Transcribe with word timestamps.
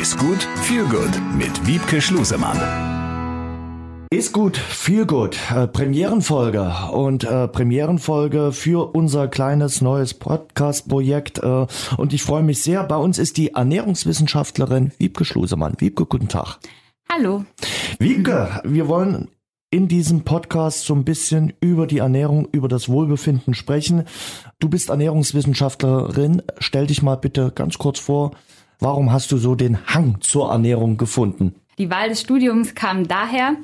Ist 0.00 0.18
gut, 0.18 0.42
viel 0.62 0.84
gut 0.86 1.10
mit 1.38 1.66
Wiebke 1.68 2.00
Schlusemann. 2.00 2.58
Ist 4.10 4.32
gut, 4.32 4.56
viel 4.56 5.06
gut. 5.06 5.38
Äh, 5.54 5.68
Premierenfolge 5.68 6.72
und 6.92 7.22
äh, 7.22 7.46
Premierenfolge 7.46 8.50
für 8.50 8.92
unser 8.92 9.28
kleines 9.28 9.82
neues 9.82 10.12
Podcast-Projekt. 10.12 11.38
Äh, 11.38 11.66
und 11.96 12.12
ich 12.12 12.24
freue 12.24 12.42
mich 12.42 12.60
sehr. 12.60 12.82
Bei 12.82 12.96
uns 12.96 13.18
ist 13.18 13.36
die 13.36 13.52
Ernährungswissenschaftlerin 13.52 14.90
Wiebke 14.98 15.24
Schlusemann. 15.24 15.74
Wiebke, 15.78 16.06
guten 16.06 16.28
Tag. 16.28 16.58
Hallo. 17.08 17.44
Wiebke, 18.00 18.62
wir 18.64 18.88
wollen 18.88 19.28
in 19.70 19.86
diesem 19.86 20.22
Podcast 20.22 20.86
so 20.86 20.94
ein 20.94 21.04
bisschen 21.04 21.52
über 21.60 21.86
die 21.86 21.98
Ernährung, 21.98 22.48
über 22.50 22.66
das 22.66 22.88
Wohlbefinden 22.88 23.54
sprechen. 23.54 24.04
Du 24.58 24.68
bist 24.68 24.88
Ernährungswissenschaftlerin. 24.88 26.42
Stell 26.58 26.88
dich 26.88 27.00
mal 27.00 27.16
bitte 27.16 27.52
ganz 27.54 27.78
kurz 27.78 28.00
vor. 28.00 28.32
Warum 28.80 29.12
hast 29.12 29.32
du 29.32 29.36
so 29.36 29.54
den 29.54 29.86
Hang 29.86 30.20
zur 30.20 30.50
Ernährung 30.50 30.96
gefunden? 30.96 31.54
Die 31.78 31.90
Wahl 31.90 32.08
des 32.08 32.20
Studiums 32.20 32.74
kam 32.74 33.08
daher, 33.08 33.56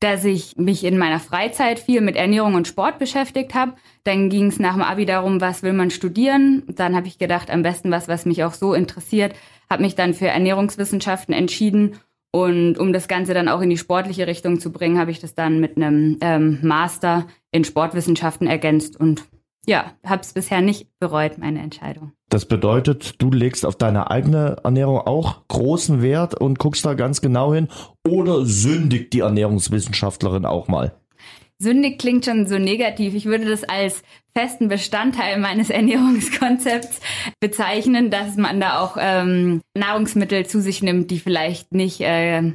dass 0.00 0.24
ich 0.24 0.56
mich 0.56 0.84
in 0.84 0.96
meiner 0.96 1.18
Freizeit 1.18 1.78
viel 1.78 2.00
mit 2.00 2.16
Ernährung 2.16 2.54
und 2.54 2.68
Sport 2.68 2.98
beschäftigt 2.98 3.54
habe. 3.54 3.74
Dann 4.04 4.30
ging 4.30 4.46
es 4.46 4.58
nach 4.58 4.74
dem 4.74 4.82
Abi 4.82 5.04
darum, 5.06 5.40
was 5.40 5.62
will 5.62 5.72
man 5.72 5.90
studieren. 5.90 6.62
Dann 6.68 6.94
habe 6.94 7.08
ich 7.08 7.18
gedacht, 7.18 7.50
am 7.50 7.62
besten 7.62 7.90
was, 7.90 8.06
was 8.06 8.24
mich 8.24 8.44
auch 8.44 8.54
so 8.54 8.74
interessiert. 8.74 9.34
Habe 9.68 9.82
mich 9.82 9.96
dann 9.96 10.14
für 10.14 10.28
Ernährungswissenschaften 10.28 11.34
entschieden. 11.34 11.96
Und 12.30 12.78
um 12.78 12.92
das 12.92 13.08
Ganze 13.08 13.34
dann 13.34 13.48
auch 13.48 13.60
in 13.60 13.70
die 13.70 13.78
sportliche 13.78 14.26
Richtung 14.26 14.60
zu 14.60 14.70
bringen, 14.70 14.98
habe 14.98 15.10
ich 15.10 15.18
das 15.18 15.34
dann 15.34 15.60
mit 15.60 15.76
einem 15.76 16.18
ähm, 16.20 16.58
Master 16.62 17.26
in 17.50 17.64
Sportwissenschaften 17.64 18.46
ergänzt 18.46 18.98
und 19.00 19.24
ja, 19.66 19.92
habe 20.04 20.22
es 20.22 20.32
bisher 20.32 20.60
nicht 20.60 20.88
bereut, 20.98 21.38
meine 21.38 21.60
Entscheidung. 21.60 22.12
Das 22.28 22.44
bedeutet, 22.44 23.14
du 23.22 23.30
legst 23.30 23.64
auf 23.64 23.76
deine 23.76 24.10
eigene 24.10 24.56
Ernährung 24.62 24.98
auch 24.98 25.46
großen 25.48 26.02
Wert 26.02 26.34
und 26.34 26.58
guckst 26.58 26.84
da 26.84 26.94
ganz 26.94 27.22
genau 27.22 27.54
hin 27.54 27.68
oder 28.06 28.44
sündigt 28.44 29.14
die 29.14 29.20
Ernährungswissenschaftlerin 29.20 30.44
auch 30.44 30.68
mal? 30.68 30.94
Sündig 31.58 31.98
klingt 31.98 32.24
schon 32.24 32.46
so 32.46 32.58
negativ. 32.58 33.14
Ich 33.14 33.24
würde 33.24 33.46
das 33.46 33.64
als 33.64 34.02
festen 34.36 34.68
Bestandteil 34.68 35.38
meines 35.38 35.70
Ernährungskonzepts 35.70 37.00
bezeichnen, 37.40 38.10
dass 38.10 38.36
man 38.36 38.60
da 38.60 38.80
auch 38.80 38.96
ähm, 39.00 39.62
Nahrungsmittel 39.74 40.46
zu 40.46 40.60
sich 40.60 40.82
nimmt, 40.82 41.10
die 41.10 41.18
vielleicht 41.18 41.72
nicht 41.72 42.00
äh, 42.00 42.52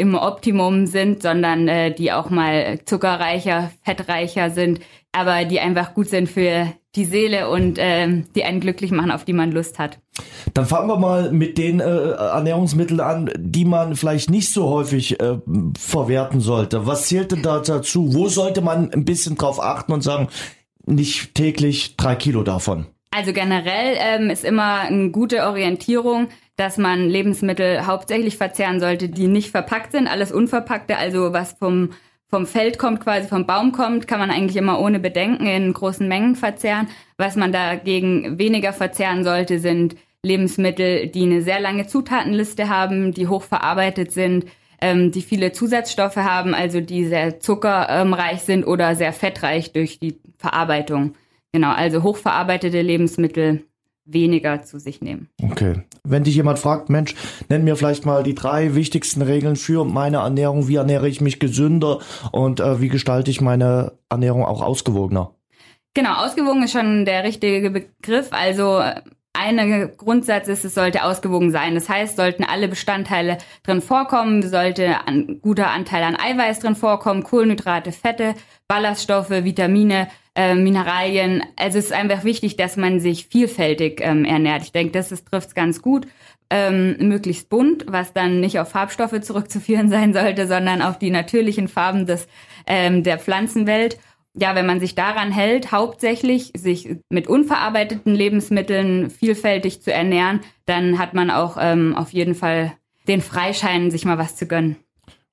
im 0.00 0.14
Optimum 0.14 0.86
sind, 0.86 1.22
sondern 1.22 1.68
äh, 1.68 1.94
die 1.94 2.10
auch 2.10 2.30
mal 2.30 2.80
zuckerreicher, 2.84 3.70
fettreicher 3.84 4.50
sind, 4.50 4.80
aber 5.12 5.44
die 5.44 5.60
einfach 5.60 5.94
gut 5.94 6.08
sind 6.08 6.28
für 6.28 6.72
die 6.96 7.04
Seele 7.04 7.50
und 7.50 7.78
äh, 7.78 8.24
die 8.34 8.44
einen 8.44 8.60
glücklich 8.60 8.90
machen, 8.90 9.12
auf 9.12 9.24
die 9.24 9.32
man 9.32 9.52
Lust 9.52 9.78
hat. 9.78 9.98
Dann 10.54 10.66
fangen 10.66 10.88
wir 10.88 10.98
mal 10.98 11.30
mit 11.30 11.58
den 11.58 11.80
äh, 11.80 11.84
Ernährungsmitteln 11.84 13.00
an, 13.00 13.30
die 13.38 13.64
man 13.64 13.94
vielleicht 13.94 14.30
nicht 14.30 14.50
so 14.52 14.68
häufig 14.68 15.20
äh, 15.20 15.38
verwerten 15.78 16.40
sollte. 16.40 16.86
Was 16.86 17.06
zählt 17.06 17.32
denn 17.32 17.42
da 17.42 17.60
dazu? 17.60 18.14
Wo 18.14 18.28
sollte 18.28 18.60
man 18.60 18.90
ein 18.92 19.04
bisschen 19.04 19.36
drauf 19.36 19.62
achten 19.62 19.92
und 19.92 20.02
sagen, 20.02 20.28
nicht 20.86 21.34
täglich 21.34 21.96
drei 21.96 22.16
Kilo 22.16 22.42
davon? 22.42 22.86
Also 23.12 23.32
generell 23.32 23.96
ähm, 23.98 24.30
ist 24.30 24.44
immer 24.44 24.80
eine 24.80 25.10
gute 25.10 25.44
Orientierung, 25.44 26.28
dass 26.60 26.76
man 26.76 27.08
Lebensmittel 27.08 27.86
hauptsächlich 27.86 28.36
verzehren 28.36 28.80
sollte, 28.80 29.08
die 29.08 29.28
nicht 29.28 29.50
verpackt 29.50 29.92
sind. 29.92 30.06
Alles 30.06 30.30
Unverpackte, 30.30 30.98
also 30.98 31.32
was 31.32 31.54
vom 31.54 31.90
vom 32.28 32.46
Feld 32.46 32.78
kommt, 32.78 33.00
quasi 33.00 33.26
vom 33.26 33.44
Baum 33.44 33.72
kommt, 33.72 34.06
kann 34.06 34.20
man 34.20 34.30
eigentlich 34.30 34.56
immer 34.56 34.78
ohne 34.78 35.00
Bedenken 35.00 35.46
in 35.46 35.72
großen 35.72 36.06
Mengen 36.06 36.36
verzehren. 36.36 36.86
Was 37.16 37.34
man 37.34 37.50
dagegen 37.50 38.38
weniger 38.38 38.72
verzehren 38.72 39.24
sollte, 39.24 39.58
sind 39.58 39.96
Lebensmittel, 40.22 41.08
die 41.08 41.24
eine 41.24 41.42
sehr 41.42 41.58
lange 41.58 41.88
Zutatenliste 41.88 42.68
haben, 42.68 43.12
die 43.12 43.26
hochverarbeitet 43.26 44.12
sind, 44.12 44.44
ähm, 44.80 45.10
die 45.10 45.22
viele 45.22 45.50
Zusatzstoffe 45.50 46.18
haben, 46.18 46.54
also 46.54 46.80
die 46.80 47.04
sehr 47.06 47.40
zuckerreich 47.40 48.42
sind 48.42 48.64
oder 48.64 48.94
sehr 48.94 49.12
fettreich 49.12 49.72
durch 49.72 49.98
die 49.98 50.20
Verarbeitung. 50.38 51.14
Genau, 51.52 51.72
also 51.72 52.04
hochverarbeitete 52.04 52.80
Lebensmittel 52.80 53.64
weniger 54.04 54.62
zu 54.62 54.78
sich 54.78 55.00
nehmen. 55.00 55.28
Okay. 55.42 55.82
Wenn 56.04 56.24
dich 56.24 56.34
jemand 56.34 56.58
fragt, 56.58 56.90
Mensch, 56.90 57.14
nenn 57.48 57.64
mir 57.64 57.76
vielleicht 57.76 58.06
mal 58.06 58.22
die 58.22 58.34
drei 58.34 58.74
wichtigsten 58.74 59.22
Regeln 59.22 59.56
für 59.56 59.84
meine 59.84 60.18
Ernährung. 60.18 60.68
Wie 60.68 60.76
ernähre 60.76 61.08
ich 61.08 61.20
mich 61.20 61.38
gesünder 61.38 62.00
und 62.32 62.60
äh, 62.60 62.80
wie 62.80 62.88
gestalte 62.88 63.30
ich 63.30 63.40
meine 63.40 63.92
Ernährung 64.08 64.44
auch 64.44 64.62
ausgewogener? 64.62 65.34
Genau, 65.94 66.24
ausgewogen 66.24 66.62
ist 66.62 66.72
schon 66.72 67.04
der 67.04 67.24
richtige 67.24 67.70
Begriff. 67.70 68.28
Also 68.30 68.80
ein 69.32 69.96
Grundsatz 69.96 70.48
ist, 70.48 70.64
es 70.64 70.74
sollte 70.74 71.04
ausgewogen 71.04 71.50
sein. 71.50 71.74
Das 71.74 71.88
heißt, 71.88 72.16
sollten 72.16 72.44
alle 72.44 72.68
Bestandteile 72.68 73.38
drin 73.62 73.80
vorkommen, 73.80 74.42
sollte 74.42 75.06
ein 75.06 75.40
guter 75.40 75.70
Anteil 75.70 76.02
an 76.02 76.16
Eiweiß 76.16 76.60
drin 76.60 76.76
vorkommen, 76.76 77.22
Kohlenhydrate, 77.22 77.92
Fette, 77.92 78.34
Ballaststoffe, 78.68 79.30
Vitamine, 79.30 80.08
äh, 80.34 80.54
Mineralien. 80.54 81.42
Also 81.56 81.78
es 81.78 81.86
ist 81.86 81.92
einfach 81.92 82.24
wichtig, 82.24 82.56
dass 82.56 82.76
man 82.76 83.00
sich 83.00 83.26
vielfältig 83.26 84.00
ähm, 84.02 84.24
ernährt. 84.24 84.62
Ich 84.62 84.72
denke, 84.72 84.92
das 84.92 85.08
trifft 85.24 85.48
es 85.48 85.54
ganz 85.54 85.82
gut. 85.82 86.06
Ähm, 86.52 86.96
möglichst 86.98 87.48
bunt, 87.48 87.84
was 87.88 88.12
dann 88.12 88.40
nicht 88.40 88.58
auf 88.58 88.70
Farbstoffe 88.70 89.20
zurückzuführen 89.20 89.88
sein 89.90 90.12
sollte, 90.12 90.46
sondern 90.46 90.82
auf 90.82 90.98
die 90.98 91.10
natürlichen 91.10 91.68
Farben 91.68 92.06
des, 92.06 92.26
ähm, 92.66 93.02
der 93.02 93.18
Pflanzenwelt. 93.18 93.98
Ja, 94.34 94.54
wenn 94.54 94.66
man 94.66 94.78
sich 94.78 94.94
daran 94.94 95.32
hält, 95.32 95.72
hauptsächlich 95.72 96.52
sich 96.56 96.88
mit 97.08 97.26
unverarbeiteten 97.26 98.14
Lebensmitteln 98.14 99.10
vielfältig 99.10 99.82
zu 99.82 99.92
ernähren, 99.92 100.40
dann 100.66 100.98
hat 101.00 101.14
man 101.14 101.30
auch 101.30 101.56
ähm, 101.60 101.96
auf 101.96 102.12
jeden 102.12 102.36
Fall 102.36 102.72
den 103.08 103.22
Freischein, 103.22 103.90
sich 103.90 104.04
mal 104.04 104.18
was 104.18 104.36
zu 104.36 104.46
gönnen. 104.46 104.76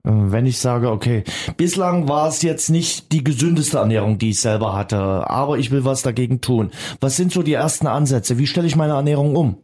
Äh, 0.08 0.32
wenn 0.32 0.46
ich 0.46 0.58
sage, 0.58 0.90
okay, 0.90 1.24
bislang 1.58 2.08
war 2.08 2.28
es 2.28 2.42
jetzt 2.42 2.70
nicht 2.70 3.12
die 3.12 3.24
gesündeste 3.24 3.78
Ernährung, 3.78 4.18
die 4.18 4.30
ich 4.30 4.40
selber 4.40 4.76
hatte, 4.76 4.98
aber 4.98 5.58
ich 5.58 5.72
will 5.72 5.86
was 5.86 6.02
dagegen 6.02 6.42
tun. 6.42 6.72
Was 7.02 7.18
sind 7.18 7.32
so 7.32 7.44
die 7.44 7.54
ersten 7.54 7.88
Ansätze? 7.88 8.38
Wie 8.38 8.48
stelle 8.48 8.68
ich 8.68 8.76
meine 8.76 8.94
Ernährung 8.94 9.36
um? 9.36 9.58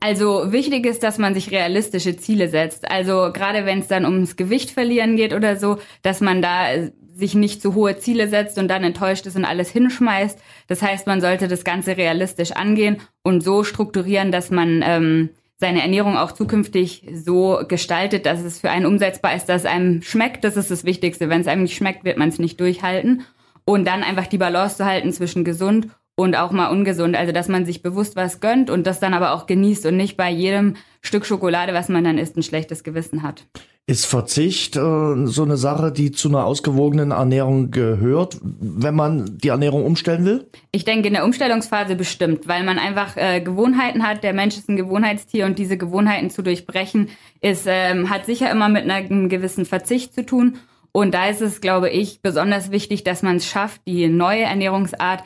Also 0.00 0.52
wichtig 0.52 0.84
ist, 0.86 1.02
dass 1.02 1.18
man 1.18 1.34
sich 1.34 1.50
realistische 1.50 2.16
Ziele 2.16 2.48
setzt. 2.48 2.90
Also 2.90 3.30
gerade 3.32 3.64
wenn 3.64 3.80
es 3.80 3.88
dann 3.88 4.04
ums 4.04 4.36
Gewicht 4.36 4.70
verlieren 4.70 5.16
geht 5.16 5.32
oder 5.32 5.56
so, 5.56 5.78
dass 6.02 6.20
man 6.20 6.42
da 6.42 6.70
äh, 6.70 6.90
sich 7.14 7.34
nicht 7.34 7.62
zu 7.62 7.74
hohe 7.74 7.96
Ziele 7.98 8.28
setzt 8.28 8.58
und 8.58 8.68
dann 8.68 8.84
enttäuscht 8.84 9.24
ist 9.24 9.36
und 9.36 9.46
alles 9.46 9.70
hinschmeißt. 9.70 10.38
Das 10.68 10.82
heißt, 10.82 11.06
man 11.06 11.22
sollte 11.22 11.48
das 11.48 11.64
Ganze 11.64 11.96
realistisch 11.96 12.52
angehen 12.52 12.98
und 13.22 13.42
so 13.42 13.64
strukturieren, 13.64 14.30
dass 14.30 14.50
man 14.50 14.82
ähm, 14.84 15.30
seine 15.58 15.82
Ernährung 15.82 16.16
auch 16.16 16.32
zukünftig 16.32 17.08
so 17.14 17.60
gestaltet, 17.66 18.26
dass 18.26 18.40
es 18.40 18.60
für 18.60 18.70
einen 18.70 18.86
umsetzbar 18.86 19.34
ist, 19.34 19.48
dass 19.48 19.62
es 19.62 19.66
einem 19.66 20.02
schmeckt. 20.02 20.44
Das 20.44 20.56
ist 20.56 20.70
das 20.70 20.84
Wichtigste. 20.84 21.28
Wenn 21.28 21.40
es 21.40 21.46
einem 21.46 21.62
nicht 21.62 21.76
schmeckt, 21.76 22.04
wird 22.04 22.18
man 22.18 22.28
es 22.28 22.38
nicht 22.38 22.60
durchhalten. 22.60 23.22
Und 23.64 23.86
dann 23.86 24.02
einfach 24.02 24.26
die 24.26 24.38
Balance 24.38 24.76
zu 24.76 24.84
halten 24.84 25.12
zwischen 25.12 25.44
gesund 25.44 25.88
und 26.14 26.36
auch 26.36 26.50
mal 26.50 26.68
ungesund. 26.68 27.16
Also, 27.16 27.32
dass 27.32 27.48
man 27.48 27.64
sich 27.64 27.82
bewusst 27.82 28.16
was 28.16 28.40
gönnt 28.40 28.70
und 28.70 28.86
das 28.86 29.00
dann 29.00 29.14
aber 29.14 29.32
auch 29.32 29.46
genießt 29.46 29.86
und 29.86 29.96
nicht 29.96 30.16
bei 30.16 30.30
jedem 30.30 30.76
Stück 31.00 31.24
Schokolade, 31.24 31.74
was 31.74 31.88
man 31.88 32.04
dann 32.04 32.18
isst, 32.18 32.36
ein 32.36 32.42
schlechtes 32.42 32.84
Gewissen 32.84 33.22
hat. 33.22 33.46
Ist 33.88 34.06
Verzicht 34.06 34.74
äh, 34.74 34.80
so 35.26 35.44
eine 35.44 35.56
Sache, 35.56 35.92
die 35.92 36.10
zu 36.10 36.28
einer 36.28 36.44
ausgewogenen 36.44 37.12
Ernährung 37.12 37.70
gehört, 37.70 38.36
wenn 38.42 38.96
man 38.96 39.38
die 39.38 39.46
Ernährung 39.48 39.84
umstellen 39.84 40.24
will? 40.24 40.50
Ich 40.72 40.84
denke 40.84 41.06
in 41.06 41.14
der 41.14 41.24
Umstellungsphase 41.24 41.94
bestimmt, 41.94 42.48
weil 42.48 42.64
man 42.64 42.80
einfach 42.80 43.16
äh, 43.16 43.40
Gewohnheiten 43.40 44.04
hat. 44.04 44.24
Der 44.24 44.32
Mensch 44.32 44.56
ist 44.56 44.68
ein 44.68 44.74
Gewohnheitstier 44.74 45.46
und 45.46 45.60
diese 45.60 45.76
Gewohnheiten 45.76 46.30
zu 46.30 46.42
durchbrechen, 46.42 47.10
ist, 47.40 47.66
ähm, 47.68 48.10
hat 48.10 48.26
sicher 48.26 48.50
immer 48.50 48.68
mit 48.68 48.90
einem 48.90 49.28
gewissen 49.28 49.64
Verzicht 49.64 50.14
zu 50.14 50.26
tun. 50.26 50.58
Und 50.90 51.14
da 51.14 51.28
ist 51.28 51.40
es, 51.40 51.60
glaube 51.60 51.88
ich, 51.88 52.20
besonders 52.22 52.72
wichtig, 52.72 53.04
dass 53.04 53.22
man 53.22 53.36
es 53.36 53.46
schafft, 53.46 53.82
die 53.86 54.08
neue 54.08 54.42
Ernährungsart 54.42 55.22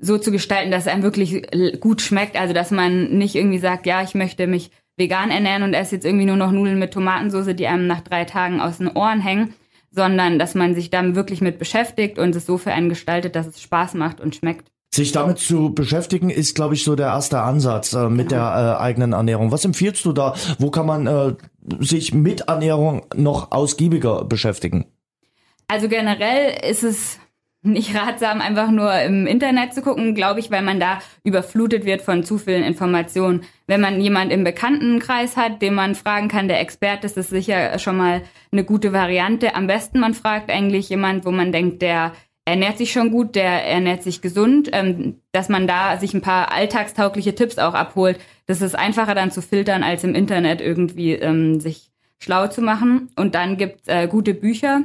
so 0.00 0.16
zu 0.16 0.32
gestalten, 0.32 0.70
dass 0.70 0.86
es 0.86 0.88
einem 0.92 1.02
wirklich 1.02 1.42
gut 1.80 2.00
schmeckt. 2.00 2.40
Also 2.40 2.54
dass 2.54 2.70
man 2.70 3.18
nicht 3.18 3.34
irgendwie 3.34 3.58
sagt, 3.58 3.84
ja, 3.84 4.02
ich 4.02 4.14
möchte 4.14 4.46
mich 4.46 4.70
vegan 5.00 5.32
ernähren 5.32 5.64
und 5.64 5.74
esse 5.74 5.96
jetzt 5.96 6.04
irgendwie 6.04 6.26
nur 6.26 6.36
noch 6.36 6.52
Nudeln 6.52 6.78
mit 6.78 6.92
Tomatensauce, 6.92 7.56
die 7.56 7.66
einem 7.66 7.88
nach 7.88 8.02
drei 8.02 8.24
Tagen 8.24 8.60
aus 8.60 8.78
den 8.78 8.88
Ohren 8.88 9.20
hängen, 9.20 9.54
sondern 9.90 10.38
dass 10.38 10.54
man 10.54 10.76
sich 10.76 10.90
dann 10.90 11.16
wirklich 11.16 11.40
mit 11.40 11.58
beschäftigt 11.58 12.20
und 12.20 12.36
es 12.36 12.46
so 12.46 12.56
für 12.56 12.70
einen 12.72 12.88
gestaltet, 12.88 13.34
dass 13.34 13.48
es 13.48 13.60
Spaß 13.60 13.94
macht 13.94 14.20
und 14.20 14.36
schmeckt. 14.36 14.70
Sich 14.92 15.12
damit 15.12 15.38
zu 15.38 15.72
beschäftigen 15.72 16.30
ist, 16.30 16.54
glaube 16.54 16.74
ich, 16.74 16.84
so 16.84 16.96
der 16.96 17.08
erste 17.08 17.40
Ansatz 17.40 17.92
äh, 17.92 18.08
mit 18.08 18.28
genau. 18.28 18.42
der 18.42 18.76
äh, 18.78 18.82
eigenen 18.82 19.12
Ernährung. 19.12 19.52
Was 19.52 19.64
empfiehlst 19.64 20.04
du 20.04 20.12
da? 20.12 20.34
Wo 20.58 20.70
kann 20.70 20.86
man 20.86 21.06
äh, 21.06 21.34
sich 21.78 22.12
mit 22.12 22.42
Ernährung 22.42 23.06
noch 23.14 23.52
ausgiebiger 23.52 24.24
beschäftigen? 24.24 24.86
Also 25.68 25.88
generell 25.88 26.68
ist 26.68 26.82
es 26.82 27.20
nicht 27.62 27.94
ratsam, 27.94 28.40
einfach 28.40 28.70
nur 28.70 28.92
im 29.02 29.26
Internet 29.26 29.74
zu 29.74 29.82
gucken, 29.82 30.14
glaube 30.14 30.40
ich, 30.40 30.50
weil 30.50 30.62
man 30.62 30.80
da 30.80 31.00
überflutet 31.24 31.84
wird 31.84 32.00
von 32.00 32.24
zu 32.24 32.38
vielen 32.38 32.62
Informationen. 32.62 33.42
Wenn 33.66 33.80
man 33.80 34.00
jemand 34.00 34.32
im 34.32 34.44
Bekanntenkreis 34.44 35.36
hat, 35.36 35.60
den 35.60 35.74
man 35.74 35.94
fragen 35.94 36.28
kann, 36.28 36.48
der 36.48 36.60
Experte 36.60 37.06
ist, 37.06 37.18
ist 37.18 37.30
sicher 37.30 37.78
schon 37.78 37.96
mal 37.96 38.22
eine 38.50 38.64
gute 38.64 38.92
Variante. 38.92 39.54
Am 39.54 39.66
besten 39.66 40.00
man 40.00 40.14
fragt 40.14 40.50
eigentlich 40.50 40.88
jemand, 40.88 41.26
wo 41.26 41.30
man 41.30 41.52
denkt, 41.52 41.82
der 41.82 42.12
ernährt 42.46 42.78
sich 42.78 42.92
schon 42.92 43.10
gut, 43.10 43.34
der 43.34 43.66
ernährt 43.66 44.02
sich 44.02 44.22
gesund, 44.22 44.70
ähm, 44.72 45.20
dass 45.32 45.48
man 45.48 45.66
da 45.66 45.98
sich 45.98 46.14
ein 46.14 46.22
paar 46.22 46.52
alltagstaugliche 46.52 47.34
Tipps 47.34 47.58
auch 47.58 47.74
abholt. 47.74 48.18
Das 48.46 48.62
ist 48.62 48.74
einfacher 48.74 49.14
dann 49.14 49.30
zu 49.30 49.42
filtern, 49.42 49.82
als 49.82 50.02
im 50.02 50.14
Internet 50.14 50.60
irgendwie 50.60 51.12
ähm, 51.12 51.60
sich 51.60 51.90
schlau 52.18 52.48
zu 52.48 52.62
machen. 52.62 53.10
Und 53.16 53.34
dann 53.34 53.56
gibt's 53.56 53.86
äh, 53.86 54.08
gute 54.08 54.34
Bücher, 54.34 54.82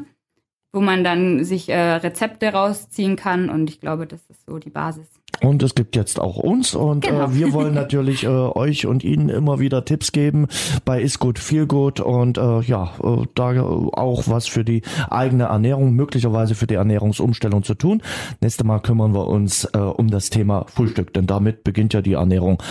wo 0.75 0.81
man 0.81 1.03
dann 1.03 1.43
sich 1.45 1.69
äh, 1.69 1.79
Rezepte 1.79 2.47
rausziehen 2.49 3.15
kann. 3.15 3.49
Und 3.49 3.69
ich 3.69 3.79
glaube, 3.79 4.05
das 4.05 4.19
ist 4.29 4.45
so 4.45 4.59
die 4.59 4.69
Basis. 4.69 5.07
Und 5.41 5.63
es 5.63 5.73
gibt 5.75 5.95
jetzt 5.95 6.19
auch 6.19 6.37
uns 6.37 6.75
und 6.75 7.05
Genau. 7.05 7.25
äh, 7.25 7.33
wir 7.35 7.53
wollen 7.53 7.73
natürlich 7.73 8.23
äh, 8.23 8.27
euch 8.27 8.85
und 8.85 9.03
Ihnen 9.03 9.29
immer 9.29 9.59
wieder 9.59 9.83
Tipps 9.85 10.11
geben 10.11 10.47
bei 10.85 11.01
Is 11.01 11.19
Good 11.19 11.39
Feel 11.39 11.65
Good 11.65 11.99
und 11.99 12.37
äh, 12.37 12.61
ja, 12.61 12.93
äh, 13.03 13.23
da 13.35 13.61
auch 13.61 14.23
was 14.27 14.47
für 14.47 14.63
die 14.63 14.81
eigene 15.09 15.45
Ernährung, 15.45 15.93
möglicherweise 15.93 16.55
für 16.55 16.67
die 16.67 16.75
Ernährungsumstellung 16.75 17.63
zu 17.63 17.75
tun. 17.75 18.01
Nächstes 18.41 18.65
Mal 18.65 18.79
kümmern 18.79 19.13
wir 19.13 19.27
uns 19.27 19.65
äh, 19.73 19.77
um 19.77 20.09
das 20.09 20.29
Thema 20.29 20.65
Frühstück, 20.67 21.13
denn 21.13 21.25
damit 21.27 21.63
beginnt 21.63 21.93
ja 21.93 22.01
die 22.01 22.13
Ernährung 22.13 22.61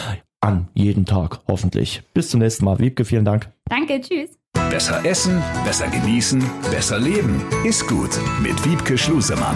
an 0.41 0.69
jeden 0.75 1.07
Tag, 1.07 1.41
hoffentlich. 1.49 2.03
Bis 2.13 2.31
zum 2.31 2.41
nächsten 2.41 2.65
Mal. 2.67 2.79
Wiebke, 2.79 3.05
vielen 3.05 3.25
Dank. 3.25 3.51
Danke, 3.69 4.01
tschüss. 4.01 4.44
Besser 4.75 5.05
essen, 5.05 5.41
besser 5.65 5.87
genießen, 5.87 6.43
besser 6.73 6.99
leben. 6.99 7.41
Ist 7.63 7.87
gut 7.87 8.11
mit 8.43 8.65
Wiebke 8.65 8.99
Schlusemann. 8.99 9.55